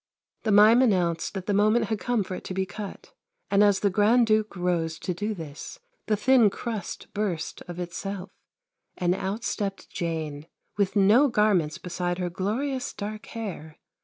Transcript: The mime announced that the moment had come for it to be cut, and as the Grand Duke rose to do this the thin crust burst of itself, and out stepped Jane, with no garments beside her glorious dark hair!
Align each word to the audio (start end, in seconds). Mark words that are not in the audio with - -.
The 0.41 0.51
mime 0.51 0.81
announced 0.81 1.35
that 1.35 1.45
the 1.45 1.53
moment 1.53 1.85
had 1.85 1.99
come 1.99 2.23
for 2.23 2.33
it 2.33 2.43
to 2.45 2.55
be 2.55 2.65
cut, 2.65 3.13
and 3.51 3.63
as 3.63 3.81
the 3.81 3.91
Grand 3.91 4.25
Duke 4.25 4.55
rose 4.55 4.97
to 4.97 5.13
do 5.13 5.35
this 5.35 5.79
the 6.07 6.17
thin 6.17 6.49
crust 6.49 7.13
burst 7.13 7.61
of 7.67 7.79
itself, 7.79 8.31
and 8.97 9.13
out 9.13 9.43
stepped 9.43 9.91
Jane, 9.91 10.47
with 10.75 10.95
no 10.95 11.27
garments 11.27 11.77
beside 11.77 12.17
her 12.17 12.31
glorious 12.31 12.93
dark 12.93 13.27
hair! 13.27 13.77